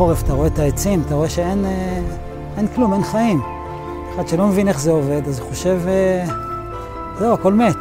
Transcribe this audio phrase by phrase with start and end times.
[0.00, 2.00] בחורף אתה רואה את העצים, אתה רואה שאין אה,
[2.56, 3.42] אין כלום, אין חיים.
[4.14, 6.24] אחד שלא מבין איך זה עובד, אז הוא חושב, אה,
[7.18, 7.76] זהו, הכל מת.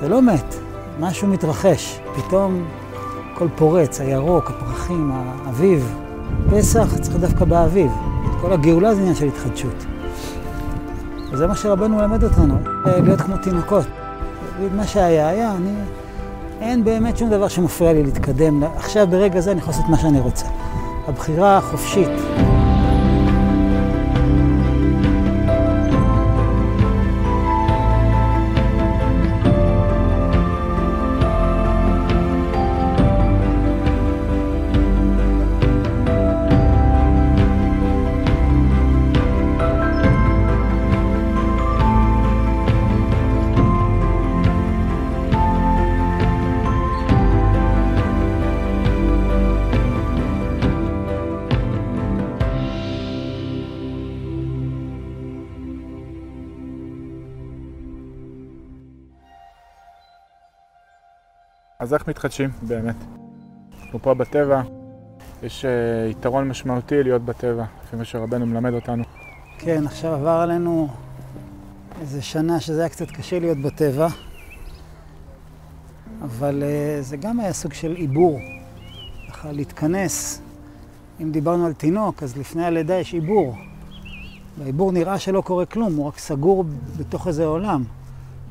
[0.00, 0.54] זה לא מת,
[1.00, 2.00] משהו מתרחש.
[2.16, 2.64] פתאום
[3.32, 5.94] הכל פורץ, הירוק, הפרחים, האביב.
[6.50, 7.92] פסח צריך דווקא באביב.
[8.40, 9.84] כל הגאולה זה עניין של התחדשות.
[11.32, 12.54] וזה מה שרבנו מלמד אותנו,
[12.84, 13.86] להיות כמו תינוקות.
[14.76, 15.72] מה שהיה, היה, אני...
[16.60, 18.62] אין באמת שום דבר שמפריע לי להתקדם.
[18.76, 20.46] עכשיו, ברגע זה, אני יכול לעשות מה שאני רוצה.
[21.08, 22.08] הבחירה החופשית.
[61.82, 62.94] אז איך מתחדשים באמת?
[63.82, 64.62] אנחנו פה בטבע,
[65.42, 69.04] יש uh, יתרון משמעותי להיות בטבע, לפי מה שרבנו מלמד אותנו.
[69.58, 70.88] כן, עכשיו עבר עלינו
[72.00, 74.08] איזה שנה שזה היה קצת קשה להיות בטבע,
[76.22, 78.38] אבל uh, זה גם היה סוג של עיבור,
[79.28, 80.42] ככה להתכנס.
[81.22, 83.54] אם דיברנו על תינוק, אז לפני הלידה יש עיבור.
[84.58, 86.64] בעיבור נראה שלא קורה כלום, הוא רק סגור
[86.96, 87.84] בתוך איזה עולם,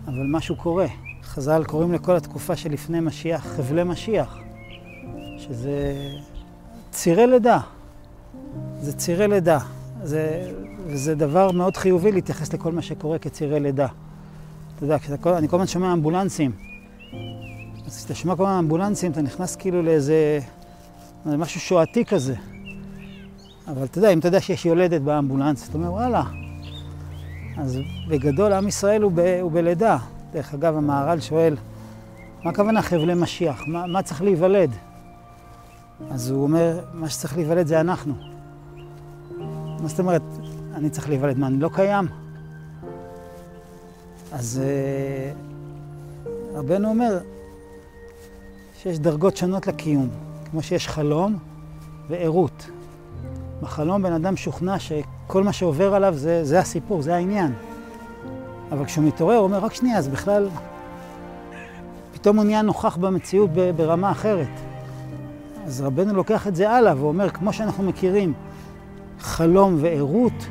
[0.08, 0.88] אבל משהו קורה.
[1.31, 4.38] חז"ל קוראים לכל התקופה שלפני משיח חבלי משיח,
[5.38, 5.94] שזה
[6.92, 7.59] צירי לידה.
[8.81, 9.59] זה צירי לידה.
[10.03, 10.52] זה,
[10.86, 13.88] וזה דבר מאוד חיובי להתייחס לכל מה שקורה כצירי לידה.
[14.75, 16.52] אתה יודע, כשאתה, אני כל הזמן שומע אמבולנסים.
[17.86, 20.40] אז כשאתה שומע כל הזמן אמבולנסים, אתה נכנס כאילו לאיזה
[21.25, 22.36] משהו שואתי כזה.
[23.68, 26.24] אבל אתה יודע, אם אתה יודע שיש יולדת באמבולנס, אתה אומר, וואלה.
[27.58, 29.98] אז בגדול, עם ישראל הוא, ב, הוא בלידה.
[30.34, 31.56] דרך אגב, המהר"ל שואל,
[32.44, 33.64] מה הכוונה חבלי משיח?
[33.68, 34.72] מה, מה צריך להיוולד?
[36.12, 38.14] אז הוא אומר, מה שצריך להיוולד זה אנחנו.
[39.80, 40.22] מה זאת אומרת,
[40.74, 41.38] אני צריך להיוולד?
[41.38, 42.08] מה, אני לא קיים?
[44.31, 45.31] אז אה,
[46.53, 47.19] רבנו אומר
[48.81, 50.09] שיש דרגות שונות לקיום,
[50.52, 51.38] כמו שיש חלום
[52.09, 52.69] וערות.
[53.62, 57.53] בחלום בן אדם שוכנע שכל מה שעובר עליו זה, זה הסיפור, זה העניין.
[58.71, 60.49] אבל כשהוא מתעורר, הוא אומר, רק שנייה, אז בכלל...
[62.13, 64.47] פתאום הוא נהיה נוכח במציאות ברמה אחרת.
[65.65, 68.33] אז רבנו לוקח את זה הלאה ואומר, כמו שאנחנו מכירים
[69.19, 70.47] חלום וערות,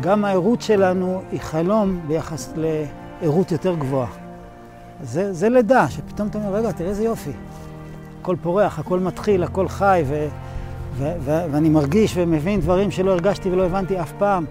[0.00, 4.08] גם הערות שלנו היא חלום ביחס לערות יותר גבוהה.
[5.02, 7.30] זה, זה לידה, שפתאום אתה אומר, רגע, תראה איזה יופי.
[8.20, 10.28] הכל פורח, הכל מתחיל, הכל חי, ו,
[10.96, 14.44] ו, ו, ואני מרגיש ומבין דברים שלא הרגשתי ולא הבנתי אף פעם.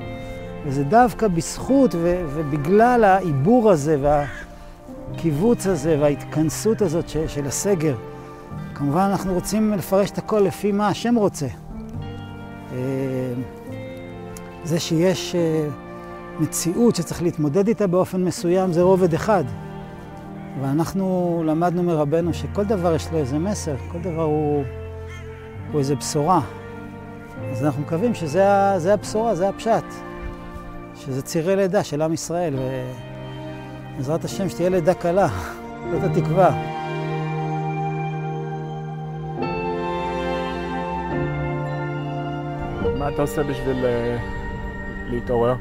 [0.67, 3.97] וזה דווקא בזכות ו- ובגלל העיבור הזה
[5.11, 7.95] והקיבוץ הזה וההתכנסות הזאת ש- של הסגר.
[8.73, 11.47] כמובן אנחנו רוצים לפרש את הכל לפי מה השם רוצה.
[12.73, 12.77] אה,
[14.63, 15.67] זה שיש אה,
[16.39, 19.43] מציאות שצריך להתמודד איתה באופן מסוים זה רובד אחד.
[20.61, 24.63] ואנחנו למדנו מרבנו שכל דבר יש לו איזה מסר, כל דבר הוא,
[25.71, 26.41] הוא איזה בשורה.
[27.51, 29.83] אז אנחנו מקווים שזה הבשורה, זה הפשט.
[31.05, 32.55] שזה צירי לידה של עם ישראל,
[33.95, 35.27] ובעזרת השם שתהיה לידה קלה,
[35.91, 36.77] זאת התקווה.
[42.97, 43.88] מה אתה עושה בשביל uh,
[45.09, 45.55] להתעורר?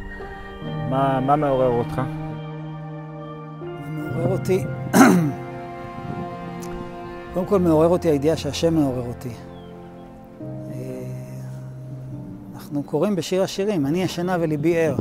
[0.91, 1.99] מה, מה מעורר אותך?
[1.99, 2.07] מה
[3.91, 4.65] מעורר אותי?
[7.35, 9.31] קודם כל מעורר אותי הידיעה שהשם מעורר אותי.
[10.41, 10.85] אה,
[12.55, 14.97] אנחנו קוראים בשיר השירים, אני ישנה וליבי ער.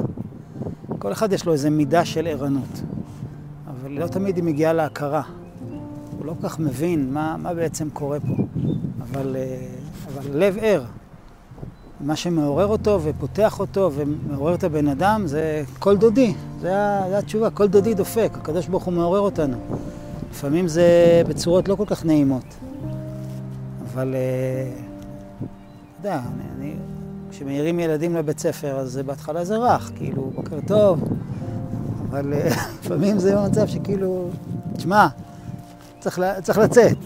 [1.05, 2.81] כל אחד יש לו איזו מידה של ערנות,
[3.67, 5.21] אבל לא תמיד היא מגיעה להכרה.
[6.17, 8.43] הוא לא כל כך מבין מה, מה בעצם קורה פה,
[9.01, 9.67] אבל, אה,
[10.07, 10.83] אבל לב ער.
[12.01, 16.73] מה שמעורר אותו ופותח אותו ומעורר את הבן אדם זה קול דודי, זה,
[17.09, 19.57] זה התשובה, קול דודי דופק, הקדוש ברוך הוא מעורר אותנו.
[20.31, 22.55] לפעמים זה בצורות לא כל כך נעימות,
[23.83, 24.71] אבל אה,
[25.39, 26.75] אתה יודע, אני, אני
[27.35, 31.03] כשמעירים ילדים לבית ספר, אז בהתחלה זה רך, כאילו, בוקר טוב,
[32.09, 32.49] אבל אה,
[32.83, 34.29] לפעמים זה מצב שכאילו,
[34.77, 35.07] תשמע,
[35.99, 36.97] צריך, צריך לצאת.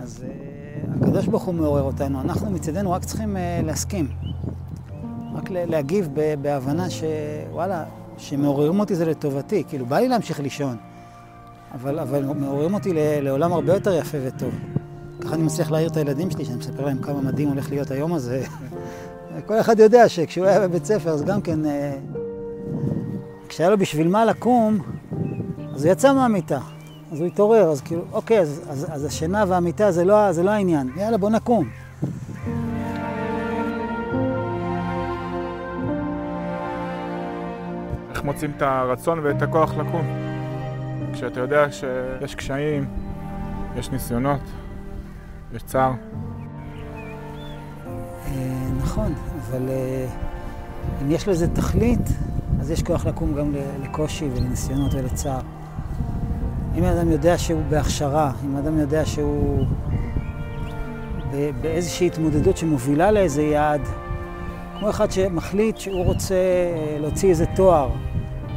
[0.00, 4.08] אז uh, הקדוש ברוך הוא מעורר אותנו, אנחנו מצידנו רק צריכים uh, להסכים.
[5.34, 6.08] רק להגיב
[6.42, 7.84] בהבנה שוואלה,
[8.18, 10.76] שמעוררים אותי זה לטובתי, כאילו, בא לי להמשיך לישון,
[11.74, 12.90] אבל, אבל מעוררים אותי
[13.22, 14.54] לעולם הרבה יותר יפה וטוב.
[15.20, 18.12] ככה אני מצליח להעיר את הילדים שלי, שאני מספר להם כמה מדהים הולך להיות היום
[18.12, 18.44] הזה.
[19.46, 21.92] כל אחד יודע שכשהוא היה בבית ספר, אז גם כן, אה,
[23.48, 24.78] כשהיה לו בשביל מה לקום,
[25.74, 26.58] אז הוא יצא מהמיטה.
[27.12, 30.50] אז הוא התעורר, אז כאילו, אוקיי, אז, אז, אז השינה והמיטה זה לא, זה לא
[30.50, 30.90] העניין.
[30.96, 31.68] יאללה, בוא נקום.
[38.10, 40.06] איך מוצאים את הרצון ואת הכוח לקום?
[41.12, 42.84] כשאתה יודע שיש קשיים,
[43.76, 44.40] יש ניסיונות,
[45.54, 45.92] יש צער.
[48.96, 49.14] נכון,
[49.50, 50.06] אבל אה,
[51.02, 52.08] אם יש לזה תכלית,
[52.60, 53.52] אז יש כוח לקום גם
[53.82, 55.40] לקושי ולניסיונות ולצער.
[56.78, 59.66] אם אדם יודע שהוא בהכשרה, אם אדם יודע שהוא
[61.60, 63.80] באיזושהי התמודדות שמובילה לאיזה יעד,
[64.78, 67.90] כמו אחד שמחליט שהוא רוצה אה, להוציא איזה תואר,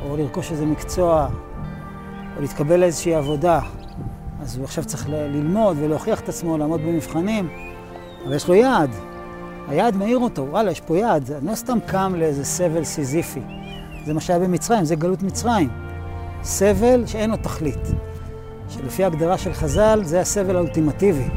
[0.06, 1.27] או לרכוש איזה מקצוע,
[2.35, 3.59] או להתקבל לאיזושהי עבודה,
[4.42, 7.50] אז הוא עכשיו צריך ללמוד ולהוכיח את עצמו, לעמוד במבחנים,
[8.25, 9.08] אבל יש לו יעד.
[9.69, 11.31] היעד מאיר אותו, וואלה, יש פה יעד.
[11.31, 13.42] אני לא סתם קם לאיזה סבל סיזיפי.
[14.06, 15.69] זה מה שהיה במצרים, זה גלות מצרים.
[16.44, 17.88] סבל שאין לו תכלית.
[18.69, 21.27] שלפי ההגדרה של חז"ל, זה הסבל האולטימטיבי.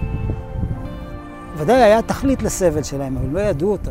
[1.57, 3.91] ודאי היה תכלית לסבל שלהם, אבל לא ידעו אותו.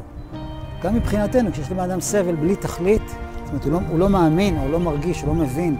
[0.83, 4.57] גם מבחינתנו, כשיש לבן אדם סבל בלי תכלית, זאת אומרת, הוא לא, הוא לא מאמין,
[4.57, 5.75] או לא מרגיש, הוא לא מבין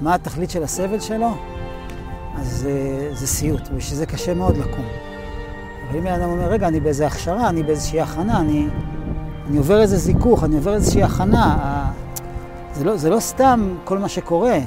[0.00, 1.30] מה התכלית של הסבל שלו,
[2.36, 5.07] אז זה, זה סיוט, ושזה קשה מאוד לקום.
[5.88, 8.68] אבל אם בן אדם אומר, רגע, אני באיזה הכשרה, אני באיזושהי הכנה, אני,
[9.48, 11.84] אני עובר איזה זיכוך, אני עובר איזושהי הכנה,
[12.74, 14.58] זה לא, זה לא סתם כל מה שקורה.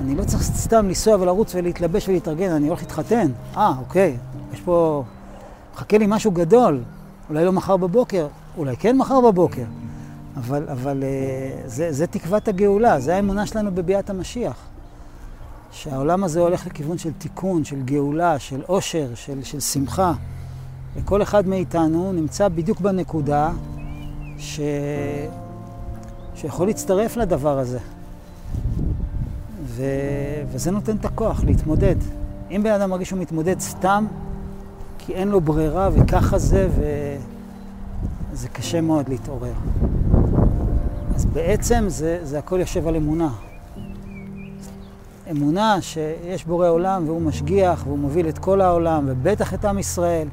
[0.00, 3.30] אני לא צריך סתם לנסוע ולרוץ ולהתלבש ולהתארגן, אני הולך להתחתן.
[3.56, 4.16] אה, אוקיי,
[4.52, 5.04] יש פה...
[5.74, 6.82] מחכה לי משהו גדול.
[7.30, 8.26] אולי לא מחר בבוקר,
[8.56, 9.64] אולי כן מחר בבוקר.
[10.36, 14.56] אבל, אבל אה, זה, זה תקוות הגאולה, זה האמונה שלנו בביאת המשיח.
[15.72, 20.12] שהעולם הזה הולך לכיוון של תיקון, של גאולה, של עושר, של, של שמחה.
[20.96, 23.50] וכל אחד מאיתנו נמצא בדיוק בנקודה
[24.38, 24.60] ש...
[26.34, 27.78] שיכול להצטרף לדבר הזה.
[29.64, 29.84] ו...
[30.52, 31.96] וזה נותן את הכוח להתמודד.
[32.50, 34.06] אם בן אדם מרגיש שהוא מתמודד סתם,
[34.98, 36.68] כי אין לו ברירה וככה זה,
[38.32, 39.52] וזה קשה מאוד להתעורר.
[41.14, 43.30] אז בעצם זה, זה הכל יושב על אמונה.
[45.30, 50.28] אמונה שיש בורא עולם והוא משגיח והוא מוביל את כל העולם, ובטח את עם ישראל,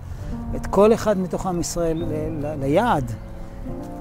[0.55, 3.11] את כל אחד מתוך עם ישראל ל- ל- ליעד,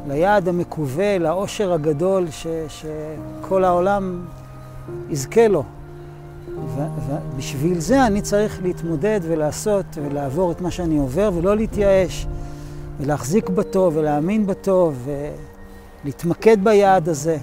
[0.08, 4.24] ליעד המקווה, לאושר הגדול ש- שכל העולם
[5.10, 5.64] יזכה לו.
[7.06, 12.26] ובשביל זה אני צריך להתמודד ולעשות ולעבור את מה שאני עובר ולא להתייאש
[13.00, 15.08] ולהחזיק בטוב ולהאמין בטוב
[16.04, 17.36] ולהתמקד ביעד הזה.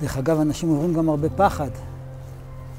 [0.00, 1.70] דרך אגב, אנשים עוברים גם הרבה פחד.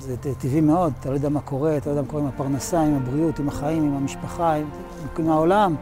[0.04, 2.82] זה טבעי מאוד, אתה לא יודע מה קורה, אתה לא יודע מה קורה עם הפרנסה,
[2.82, 4.70] עם הבריאות, עם החיים, עם המשפחה, עם,
[5.20, 5.76] עם העולם.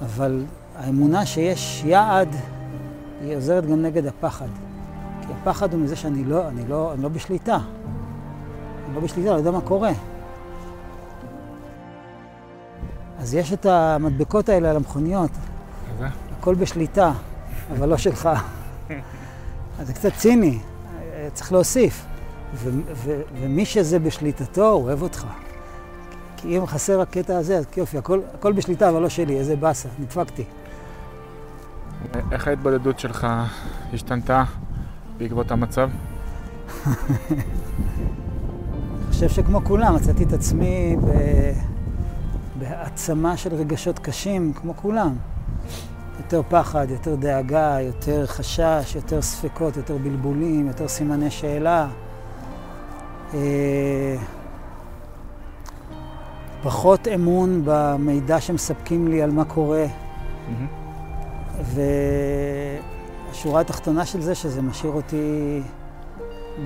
[0.00, 0.44] אבל
[0.76, 2.36] האמונה שיש יעד,
[3.20, 4.48] היא עוזרת גם נגד הפחד.
[5.20, 7.58] כי הפחד הוא מזה שאני לא, אני לא, אני לא בשליטה.
[8.86, 9.92] אני לא בשליטה, לא יודע מה קורה.
[13.18, 15.30] אז יש את המדבקות האלה על המכוניות.
[16.38, 17.12] הכל בשליטה,
[17.72, 18.28] אבל לא שלך.
[19.78, 20.58] אז זה קצת ציני,
[21.34, 22.06] צריך להוסיף.
[22.56, 25.26] ו- ו- ומי שזה בשליטתו, הוא אוהב אותך.
[26.36, 29.88] כי אם חסר הקטע הזה, אז יופי, הכל, הכל בשליטה, אבל לא שלי, איזה באסה,
[29.98, 30.44] נדפקתי.
[32.32, 33.26] איך ההתבודדות שלך
[33.92, 34.44] השתנתה
[35.18, 35.90] בעקבות המצב?
[36.86, 36.92] אני
[39.10, 41.10] חושב שכמו כולם, מצאתי את עצמי ב...
[42.58, 45.16] בהעצמה של רגשות קשים, כמו כולם.
[46.18, 51.88] יותר פחד, יותר דאגה, יותר חשש, יותר ספקות, יותר בלבולים, יותר סימני שאלה.
[53.34, 54.16] אה,
[56.62, 59.84] פחות אמון במידע שמספקים לי על מה קורה.
[59.86, 60.86] Mm-hmm.
[63.30, 65.60] והשורה התחתונה של זה, שזה משאיר אותי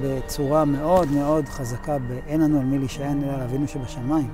[0.03, 4.31] בצורה מאוד מאוד חזקה ב"אין לנו על מי להישען אלא על אבינו שבשמיים".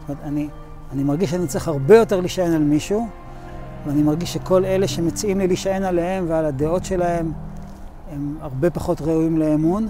[0.00, 0.48] זאת אומרת, אני,
[0.92, 3.08] אני מרגיש שאני צריך הרבה יותר להישען על מישהו,
[3.86, 7.32] ואני מרגיש שכל אלה שמציעים לי להישען עליהם ועל הדעות שלהם,
[8.12, 9.88] הם הרבה פחות ראויים לאמון.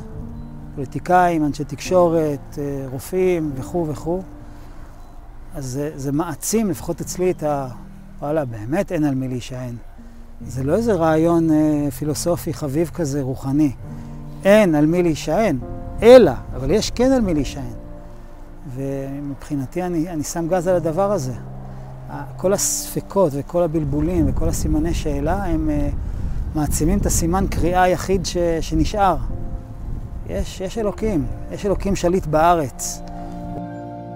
[0.75, 4.23] פוליטיקאים, אנשי תקשורת, אה, רופאים וכו' וכו'.
[5.55, 7.69] אז זה, זה מעצים, לפחות אצלי, את ה...
[8.21, 9.75] וואלה, באמת אין על מי להישען.
[10.47, 13.73] זה לא איזה רעיון אה, פילוסופי חביב כזה, רוחני.
[14.45, 15.59] אין על מי להישען,
[16.03, 17.73] אלא, אבל יש כן על מי להישען.
[18.75, 21.33] ומבחינתי אני, אני שם גז על הדבר הזה.
[22.37, 28.37] כל הספקות וכל הבלבולים וכל הסימני שאלה הם uh, מעצימים את הסימן קריאה היחיד ש,
[28.61, 29.17] שנשאר.
[30.31, 33.03] יש, יש אלוקים, יש אלוקים שליט בארץ.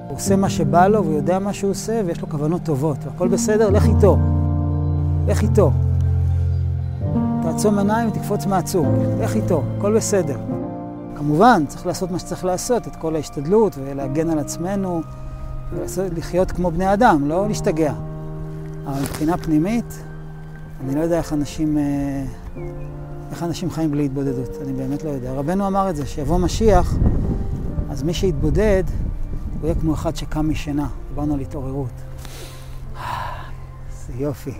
[0.08, 3.28] הוא עושה מה שבא לו, והוא יודע מה שהוא עושה, ויש לו כוונות טובות, והכל
[3.28, 4.18] בסדר, לך איתו.
[5.26, 5.72] לך איתו.
[7.42, 8.86] תעצום עיניים ותקפוץ מהצוק,
[9.20, 10.38] לך איתו, הכל בסדר.
[11.16, 15.02] כמובן, צריך לעשות מה שצריך לעשות, את כל ההשתדלות, ולהגן על עצמנו,
[15.72, 17.92] ולחיות כמו בני אדם, לא להשתגע.
[18.86, 20.04] אבל מבחינה פנימית,
[20.84, 22.24] אני לא יודע איך אנשים, אה,
[23.30, 25.32] איך אנשים חיים בלי התבודדות, אני באמת לא יודע.
[25.32, 26.96] רבנו אמר את זה, שיבוא משיח,
[27.90, 28.84] אז מי שיתבודד,
[29.60, 30.88] הוא יהיה כמו אחד שקם משינה.
[31.08, 31.92] דיברנו על התעוררות.
[34.06, 34.52] זה יופי.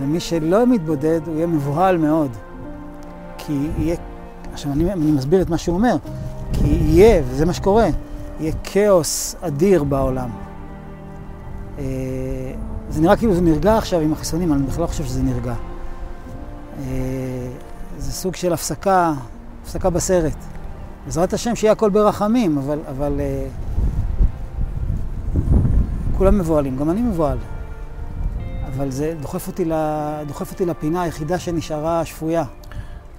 [0.00, 2.30] ומי שלא מתבודד, הוא יהיה מבוהל מאוד.
[3.38, 3.96] כי יהיה...
[4.52, 5.96] עכשיו, אני, אני מסביר את מה שהוא אומר.
[6.52, 7.88] כי יהיה, וזה מה שקורה,
[8.40, 10.30] יהיה כאוס אדיר בעולם.
[11.78, 11.84] אה,
[12.90, 15.54] זה נראה כאילו זה נרגע עכשיו עם החיסונים, אני בכלל לא חושב שזה נרגע.
[17.98, 19.12] זה סוג של הפסקה,
[19.62, 20.36] הפסקה בסרט.
[21.04, 23.46] בעזרת השם שיהיה הכל ברחמים, אבל, אבל אה,
[26.18, 27.38] כולם מבוהלים, גם אני מבוהל.
[28.66, 29.72] אבל זה דוחף אותי, ל,
[30.26, 32.44] דוחף אותי לפינה היחידה שנשארה שפויה.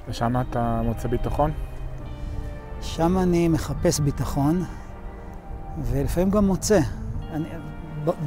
[0.10, 1.52] ושם אתה מוצא ביטחון?
[2.82, 4.64] שם אני מחפש ביטחון,
[5.92, 6.80] ולפעמים גם מוצא.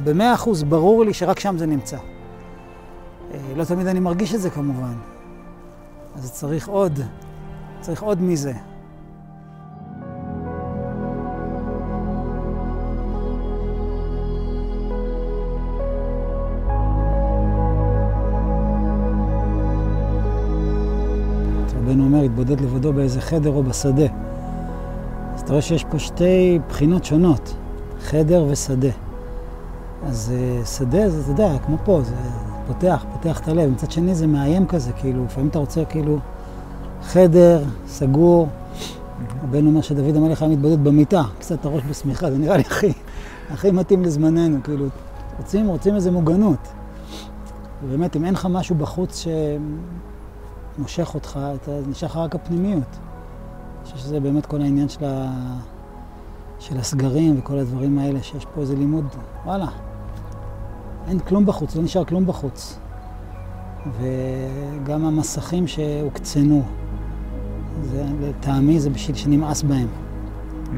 [0.03, 1.97] במאה אחוז ברור לי שרק שם זה נמצא.
[3.33, 5.12] אה, לא תמיד אני מרגיש את זה כמובן.
[6.15, 6.99] אז צריך עוד,
[7.81, 8.53] צריך עוד מזה.
[21.77, 24.07] רבנו אומר, התבודד לבדו באיזה חדר או בשדה.
[25.35, 27.55] אז אתה רואה שיש פה שתי בחינות שונות,
[27.99, 28.89] חדר ושדה.
[30.05, 32.15] אז uh, שדה זה, אתה יודע, כמו פה, זה
[32.67, 33.69] פותח, פותח את הלב.
[33.69, 36.19] מצד שני זה מאיים כזה, כאילו, לפעמים אתה רוצה כאילו
[37.03, 38.47] חדר, סגור.
[39.43, 42.93] רבנו אומר שדוד המלך היה מתבודד במיטה, קצת הראש בשמיכה, זה נראה לי הכי,
[43.49, 44.85] הכי מתאים לזמננו, כאילו,
[45.37, 46.67] רוצים, רוצים איזה מוגנות.
[47.83, 49.25] ובאמת, אם אין לך משהו בחוץ
[50.77, 52.83] שמושך אותך, אתה נשאר לך רק הפנימיות.
[52.83, 55.31] אני חושב שזה באמת כל העניין של, ה...
[56.59, 59.05] של הסגרים וכל הדברים האלה, שיש פה איזה לימוד,
[59.45, 59.67] וואלה,
[61.07, 62.79] אין כלום בחוץ, לא נשאר כלום בחוץ.
[63.99, 66.63] וגם המסכים שהוקצנו,
[67.83, 69.87] זה, לטעמי זה בשביל שנמאס בהם.
[69.87, 70.69] Mm.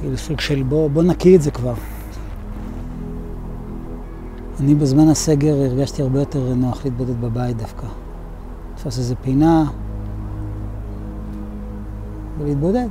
[0.00, 1.74] כאילו סוג של בוא, בוא נקיא את זה כבר.
[4.60, 7.86] אני בזמן הסגר הרגשתי הרבה יותר נוח להתבודד בבית דווקא.
[8.74, 9.64] לתפוס איזה פינה
[12.38, 12.88] ולהתבודד.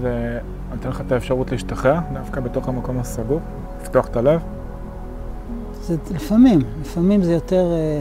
[0.00, 0.38] זה
[0.70, 3.40] נותן לך את האפשרות להשתחרר דווקא בתוך המקום הסגור?
[3.82, 4.40] לפתוח את הלב?
[5.86, 7.72] זה לפעמים, לפעמים זה יותר...
[7.72, 8.00] אה,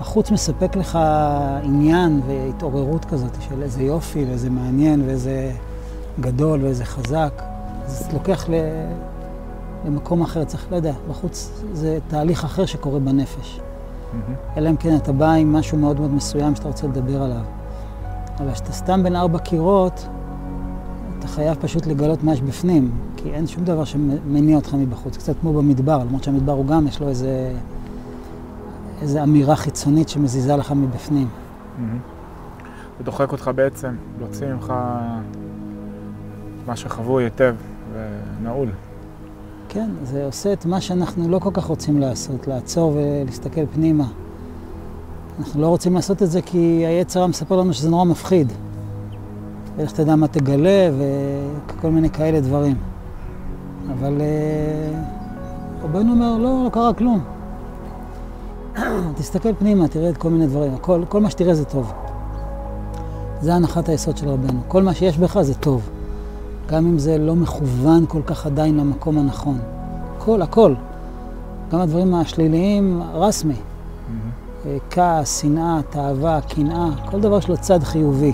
[0.00, 0.98] החוץ מספק לך
[1.62, 5.52] עניין והתעוררות כזאת של איזה יופי ואיזה מעניין ואיזה
[6.20, 7.42] גדול ואיזה חזק.
[7.86, 8.54] זה לוקח ל...
[9.86, 13.60] למקום אחר, צריך, לא יודע, בחוץ זה תהליך אחר שקורה בנפש.
[13.60, 14.58] Mm-hmm.
[14.58, 17.44] אלא אם כן אתה בא עם משהו מאוד מאוד מסוים שאתה רוצה לדבר עליו.
[18.38, 20.06] אבל כשאתה סתם בין ארבע קירות,
[21.24, 25.16] אתה חייב פשוט לגלות מה יש בפנים, כי אין שום דבר שמניע אותך מבחוץ.
[25.16, 27.52] קצת כמו במדבר, למרות שהמדבר הוא גם, יש לו איזה,
[29.02, 31.28] איזה אמירה חיצונית שמזיזה לך מבפנים.
[32.98, 34.72] זה דוחק אותך בעצם, להוציא ממך
[36.66, 37.54] מה שחבוי היטב
[37.92, 38.68] ונעול.
[39.68, 44.06] כן, זה עושה את מה שאנחנו לא כל כך רוצים לעשות, לעצור ולהסתכל פנימה.
[45.38, 48.52] אנחנו לא רוצים לעשות את זה כי היצר מספר לנו שזה נורא מפחיד.
[49.76, 50.90] ואיך תדע מה תגלה
[51.68, 52.76] וכל מיני כאלה דברים.
[53.90, 55.00] אבל אה,
[55.82, 57.24] רבנו אומר, לא, לא קרה כלום.
[59.16, 60.76] תסתכל פנימה, תראה את כל מיני דברים.
[60.80, 61.92] כל, כל מה שתראה זה טוב.
[63.40, 64.60] זה הנחת היסוד של רבנו.
[64.68, 65.90] כל מה שיש בך זה טוב.
[66.68, 69.58] גם אם זה לא מכוון כל כך עדיין למקום הנכון.
[70.16, 70.74] הכל, הכל.
[71.72, 73.54] גם הדברים השליליים, רסמי.
[73.54, 74.68] Mm-hmm.
[74.90, 78.32] כעס, שנאה, תאווה, קנאה, כל דבר יש לו צד חיובי.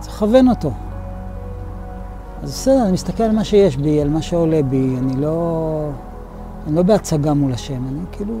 [0.00, 0.70] צריך לכוון אותו.
[2.42, 5.88] אז בסדר, אני מסתכל על מה שיש בי, על מה שעולה בי, אני לא,
[6.66, 8.34] אני לא בהצגה מול השם, אני כאילו,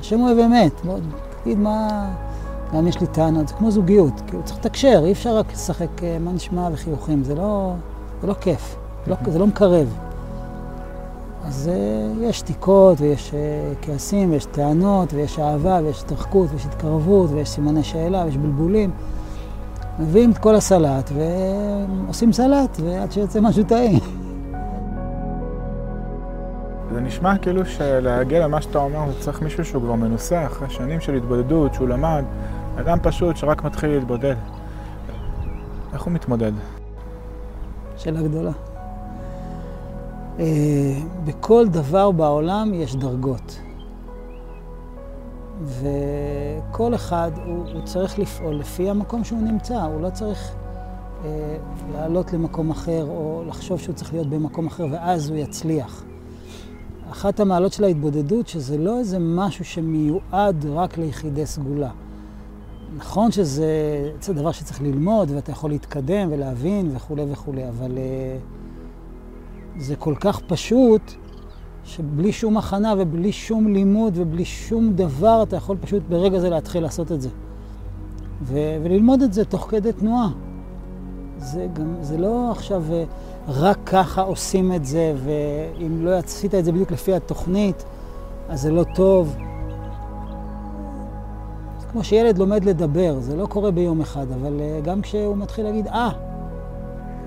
[0.00, 0.98] השם אוהב אמת, בוא
[1.42, 2.08] תגיד מה,
[2.74, 6.16] גם יש לי טענות, זה כמו זוגיות, כאילו צריך לתקשר, אי אפשר רק לשחק אה,
[6.20, 7.72] מה נשמע וחיוכים, זה לא,
[8.20, 9.88] זה לא כיף, זה לא, זה לא מקרב.
[11.44, 13.34] אז uh, יש שתיקות, ויש uh,
[13.82, 18.90] כעסים, ויש טענות, ויש אהבה, ויש התרחקות, ויש התקרבות, ויש סימני שאלה, ויש בלבולים.
[19.98, 24.00] מביאים את כל הסלט ועושים סלט, ועד שיוצא משהו טעים.
[26.92, 31.00] זה נשמע כאילו שלהגיע למה שאתה אומר, זה צריך מישהו שהוא כבר מנוסה, אחרי שנים
[31.00, 32.24] של התבודדות, שהוא למד,
[32.80, 34.34] אדם פשוט שרק מתחיל להתבודד.
[35.92, 36.52] איך הוא מתמודד?
[37.96, 38.52] שאלה גדולה.
[40.38, 40.44] אה,
[41.24, 43.58] בכל דבר בעולם יש דרגות.
[45.64, 50.52] וכל אחד, הוא, הוא צריך לפעול לפי המקום שהוא נמצא, הוא לא צריך
[51.24, 51.56] אה,
[51.92, 56.04] לעלות למקום אחר או לחשוב שהוא צריך להיות במקום אחר ואז הוא יצליח.
[57.10, 61.90] אחת המעלות של ההתבודדות, שזה לא איזה משהו שמיועד רק ליחידי סגולה.
[62.96, 63.72] נכון שזה
[64.20, 70.40] זה דבר שצריך ללמוד ואתה יכול להתקדם ולהבין וכולי וכולי, אבל uh, זה כל כך
[70.46, 71.02] פשוט
[71.88, 76.82] שבלי שום הכנה ובלי שום לימוד ובלי שום דבר אתה יכול פשוט ברגע זה להתחיל
[76.82, 77.28] לעשות את זה.
[78.42, 80.28] ו- וללמוד את זה תוך כדי תנועה.
[81.38, 83.04] זה, גם, זה לא עכשיו אה,
[83.48, 87.84] רק ככה עושים את זה, ואם לא עשית את זה בדיוק לפי התוכנית,
[88.48, 89.36] אז זה לא טוב.
[91.80, 95.64] זה כמו שילד לומד לדבר, זה לא קורה ביום אחד, אבל אה, גם כשהוא מתחיל
[95.64, 96.10] להגיד, אה,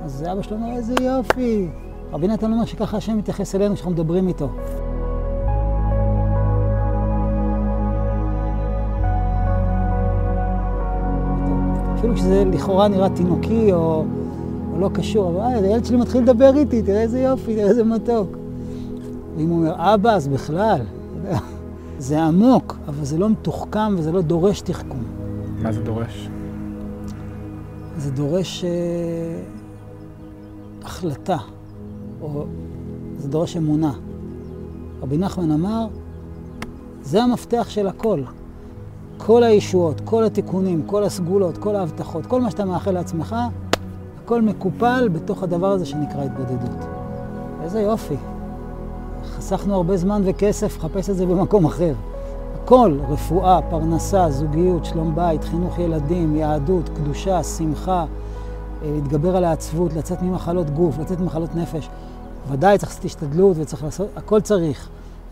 [0.04, 1.70] אז אבא שלו אומר, איזה יופי.
[2.14, 4.50] רבי נתן אומר שככה השם מתייחס אלינו כשאנחנו מדברים איתו.
[12.02, 14.06] אפילו כשזה לכאורה נראה תינוקי או,
[14.74, 17.84] או לא קשור, אבל אה, הילד שלי מתחיל לדבר איתי, תראה איזה יופי, תראה איזה
[17.84, 18.38] מתוק.
[19.38, 20.82] ואם הוא אומר אבא, אז בכלל,
[22.00, 25.04] זה עמוק, אבל זה לא מתוחכם וזה לא דורש תחכום.
[25.62, 26.30] מה זה דורש?
[27.98, 28.70] זה דורש אה,
[30.84, 31.38] החלטה,
[32.22, 32.44] או
[33.18, 33.94] זה דורש אמונה.
[35.02, 35.88] רבי נחמן אמר,
[37.04, 38.22] זה המפתח של הכל.
[39.18, 43.36] כל הישועות, כל התיקונים, כל הסגולות, כל ההבטחות, כל מה שאתה מאחל לעצמך,
[44.24, 46.86] הכל מקופל בתוך הדבר הזה שנקרא התבודדות.
[47.64, 48.16] איזה יופי.
[49.26, 51.94] חסכנו הרבה זמן וכסף לחפש את זה במקום אחר.
[52.56, 58.06] הכל, רפואה, פרנסה, זוגיות, שלום בית, חינוך ילדים, יהדות, קדושה, שמחה,
[58.84, 61.90] אה, להתגבר על העצבות, לצאת ממחלות גוף, לצאת ממחלות נפש.
[62.52, 64.90] ודאי צריך לעשות השתדלות וצריך לעשות, הכל צריך.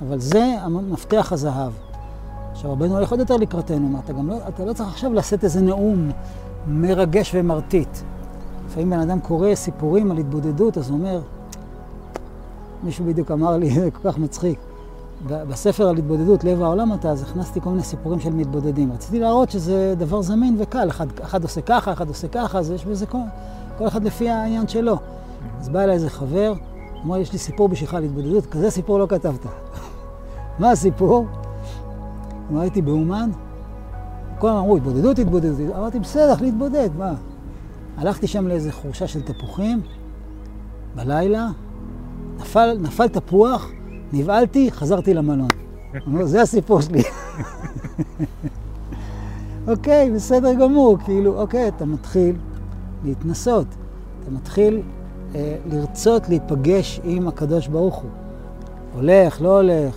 [0.07, 1.71] אבל זה המפתח הזהב.
[2.51, 5.43] עכשיו, רבנו הולך עוד יותר לקראתנו, מה, אתה גם לא, אתה לא צריך עכשיו לשאת
[5.43, 6.11] איזה נאום
[6.67, 7.97] מרגש ומרטיט.
[8.67, 11.21] לפעמים בן אדם קורא סיפורים על התבודדות, אז הוא אומר,
[12.83, 14.59] מישהו בדיוק אמר לי, זה כל כך מצחיק,
[15.27, 18.91] בספר על התבודדות, לב העולם אתה, אז הכנסתי כל מיני סיפורים של מתבודדים.
[18.91, 22.85] רציתי להראות שזה דבר זמין וקל, אחד, אחד עושה ככה, אחד עושה ככה, אז יש
[22.85, 23.17] בזה כל,
[23.77, 24.97] כל אחד לפי העניין שלו.
[25.59, 26.53] אז בא אליי איזה חבר,
[27.05, 29.45] אמר יש לי סיפור בשבילך על התבודדות, כזה סיפור לא כתבת.
[30.59, 31.25] מה הסיפור?
[32.49, 33.29] מה הייתי באומן?
[34.39, 35.75] כולם אמרו, התבודדות, התבודדות.
[35.75, 37.13] אמרתי, בסדר, להתבודד, מה?
[37.97, 39.81] הלכתי שם לאיזה חורשה של תפוחים,
[40.95, 41.49] בלילה,
[42.39, 43.71] נפל, נפל תפוח,
[44.13, 45.47] נבהלתי, חזרתי למלון.
[46.07, 47.03] אמרו, זה הסיפור שלי.
[49.67, 52.35] אוקיי, בסדר גמור, כאילו, אוקיי, אתה מתחיל
[53.05, 53.67] להתנסות,
[54.23, 54.81] אתה מתחיל
[55.35, 58.09] אה, לרצות להיפגש עם הקדוש ברוך הוא.
[58.95, 59.95] הולך, לא הולך,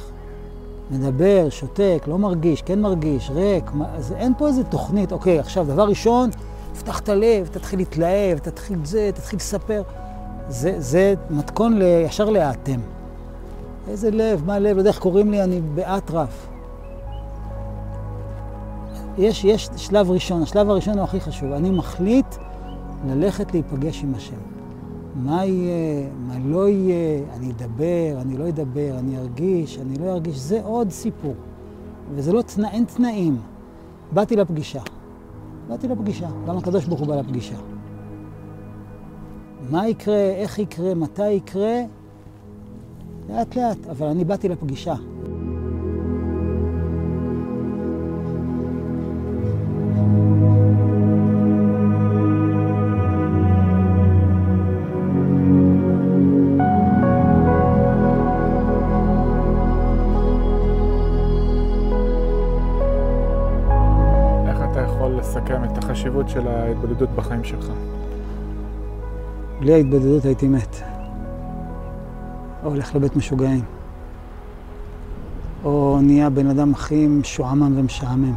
[0.90, 5.88] מדבר, שותק, לא מרגיש, כן מרגיש, ריק, אז אין פה איזה תוכנית, אוקיי, עכשיו, דבר
[5.88, 6.30] ראשון,
[6.72, 9.82] תפתח את הלב, תתחיל להתלהב, תתחיל זה, תתחיל לספר.
[10.48, 12.80] זה, זה מתכון ל, ישר להאטם.
[13.88, 16.48] איזה לב, מה לב, לא יודע איך קוראים לי, אני באטרף.
[19.18, 21.52] יש, יש שלב ראשון, השלב הראשון הוא הכי חשוב.
[21.52, 22.36] אני מחליט
[23.06, 24.61] ללכת להיפגש עם השם.
[25.14, 30.38] מה יהיה, מה לא יהיה, אני אדבר, אני לא אדבר, אני ארגיש, אני לא ארגיש,
[30.38, 31.34] זה עוד סיפור.
[32.14, 33.38] וזה לא, תנא, אין תנאים.
[34.12, 34.80] באתי לפגישה.
[35.68, 36.28] באתי לפגישה.
[36.46, 37.56] גם הקדוש ברוך הוא בא לפגישה.
[39.70, 41.82] מה יקרה, איך יקרה, מתי יקרה,
[43.30, 44.94] לאט לאט, אבל אני באתי לפגישה.
[65.78, 67.66] החשיבות של ההתבודדות בחיים שלך?
[69.60, 70.76] בלי ההתבודדות הייתי מת.
[72.64, 73.64] או הולך לבית משוגעים.
[75.64, 78.34] או נהיה בן אדם הכי משועמם ומשעמם.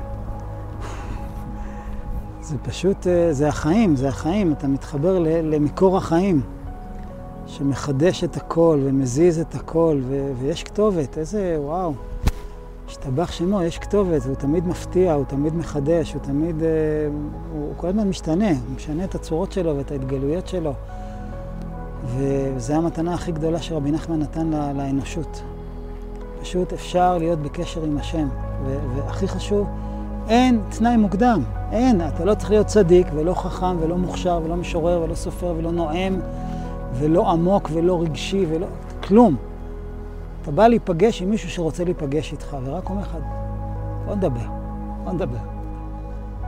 [2.42, 4.52] זה פשוט, אה, זה החיים, זה החיים.
[4.52, 6.42] אתה מתחבר למקור החיים,
[7.48, 11.94] שמחדש את הכל ומזיז את הכל, ו- ויש כתובת, איזה וואו.
[13.00, 16.68] השתבח שמו, יש כתובת, והוא תמיד מפתיע, הוא תמיד מחדש, הוא תמיד, אה,
[17.54, 20.74] הוא כל הזמן משתנה, הוא משנה את הצורות שלו ואת ההתגלויות שלו.
[22.06, 25.42] וזו המתנה הכי גדולה שרבי נחמן נתן לה, לאנושות.
[26.42, 28.28] פשוט אפשר להיות בקשר עם השם.
[28.96, 29.68] והכי חשוב,
[30.30, 31.44] אין תנאי מוקדם.
[31.72, 35.72] אין, אתה לא צריך להיות צדיק ולא חכם ולא מוכשר ולא משורר ולא סופר ולא
[35.72, 36.20] נואם
[36.94, 38.68] ולא עמוק ולא רגשי ולא...
[39.04, 39.36] כלום.
[40.46, 43.18] אתה בא להיפגש עם מישהו שרוצה להיפגש איתך, ורק אומר לך,
[44.06, 44.48] בוא נדבר,
[45.04, 45.38] בוא נדבר.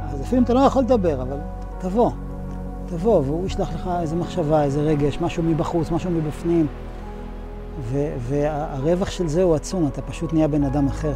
[0.04, 1.38] אז אם אתה לא יכול לדבר, אבל
[1.78, 2.12] תבוא,
[2.86, 6.68] תבוא, והוא ישלח לך איזה מחשבה, איזה רגש, משהו מבחוץ, משהו מבפנים.
[8.18, 11.14] והרווח של זה הוא עצום, אתה פשוט נהיה בן אדם אחר.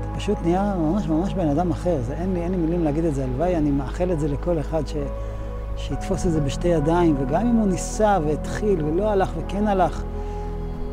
[0.00, 1.96] אתה פשוט נהיה ממש ממש בן אדם אחר.
[2.00, 4.60] זה, אין, לי, אין לי מילים להגיד את זה, הלוואי, אני מאחל את זה לכל
[4.60, 4.94] אחד ש,
[5.76, 10.02] שיתפוס את זה בשתי ידיים, וגם אם הוא ניסה והתחיל ולא הלך וכן הלך,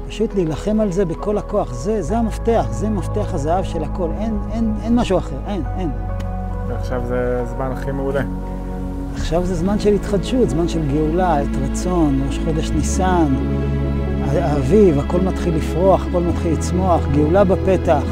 [0.08, 1.74] פשוט להילחם על זה בכל הכוח.
[1.74, 4.10] זה, זה המפתח, זה מפתח הזהב של הכל.
[4.20, 5.90] אין, אין, אין משהו אחר, אין, אין.
[6.68, 8.22] ועכשיו זה הזמן הכי מעולה.
[9.16, 13.34] עכשיו זה זמן של התחדשות, זמן של גאולה, עת רצון, ראש חודש ניסן,
[14.24, 18.04] האביב, הכל מתחיל לפרוח, הכל מתחיל לצמוח, גאולה בפתח.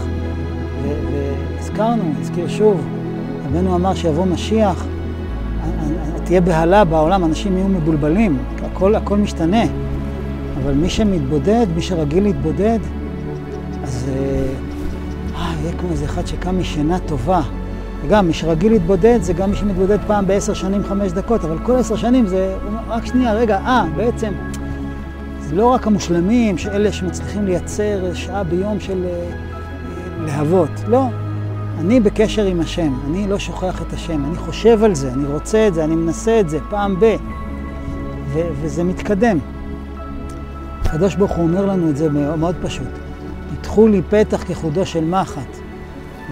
[0.84, 2.88] והזכרנו, נזכיר שוב,
[3.46, 4.86] רבנו אמר שיבוא משיח,
[6.24, 9.64] תהיה בהלה בעולם, אנשים יהיו מבולבלים, הכל, הכל משתנה.
[10.64, 12.80] אבל מי שמתבודד, מי שרגיל להתבודד,
[13.84, 14.44] אז אה,
[15.36, 17.42] אה, יהיה כמו איזה אחד שקם משינה טובה.
[18.06, 21.76] וגם, מי שרגיל להתבודד זה גם מי שמתבודד פעם בעשר שנים, חמש דקות, אבל כל
[21.76, 22.56] עשר שנים זה,
[22.88, 24.34] רק שנייה, רגע, אה, בעצם,
[25.40, 29.30] זה לא רק המושלמים, שאלה שמצליחים לייצר שעה ביום של אה,
[30.26, 31.06] להבות, לא.
[31.80, 35.68] אני בקשר עם השם, אני לא שוכח את השם, אני חושב על זה, אני רוצה
[35.68, 37.16] את זה, אני מנסה את זה פעם ב...
[38.34, 39.38] וזה מתקדם.
[40.92, 42.88] הקדוש ברוך הוא אומר לנו את זה מאוד פשוט.
[43.52, 45.58] פתחו לי פתח כחודו של מחט,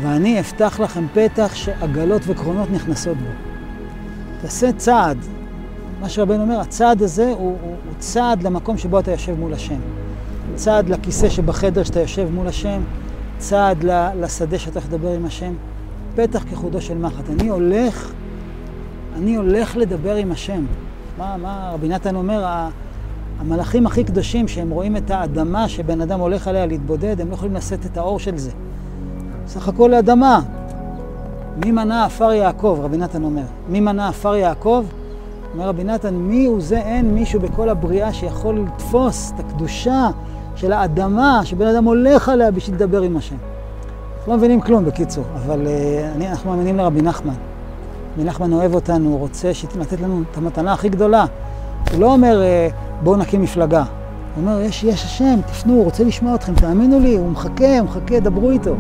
[0.02, 3.30] ואני אפתח לכם פתח שעגלות וקרונות נכנסות בו.
[4.42, 5.18] תעשה צעד.
[6.02, 9.80] מה שרבנו אומר, הצעד הזה הוא, הוא, הוא צעד למקום שבו אתה יושב מול השם.
[10.56, 12.82] צעד לכיסא שבחדר שאתה יושב מול השם,
[13.38, 13.86] צעד
[14.22, 15.54] לשדה שאתה הולך לדבר עם השם.
[16.16, 17.30] פתח כחודו של מחט.
[17.30, 18.12] אני הולך,
[19.16, 20.66] אני הולך לדבר עם השם.
[21.18, 22.70] מה, מה רבי נתן אומר?
[23.40, 27.56] המלאכים הכי קדושים, שהם רואים את האדמה שבן אדם הולך עליה להתבודד, הם לא יכולים
[27.56, 28.52] לשאת את האור של זה.
[29.48, 30.42] סך הכל אדמה.
[31.58, 33.44] מי מנע עפר יעקב, רבי נתן אומר.
[33.70, 34.86] מי מנע עפר יעקב?
[35.54, 40.10] אומר רבי נתן, מי הוא זה אין מישהו בכל הבריאה שיכול לתפוס את הקדושה
[40.56, 43.36] של האדמה שבן אדם הולך עליה בשביל לדבר עם השם.
[44.28, 47.34] לא מבינים כלום בקיצור, אבל uh, אני, אנחנו מאמינים לרבי נחמן.
[48.14, 51.26] רבי נחמן אוהב אותנו, הוא רוצה לתת לנו את המתנה הכי גדולה.
[51.92, 53.84] הוא לא אומר, uh, בואו נקים מפלגה.
[54.36, 57.88] הוא אומר, יש, יש השם, תפנו, הוא רוצה לשמוע אתכם, תאמינו לי, הוא מחכה, הוא
[57.88, 58.76] מחכה, דברו איתו.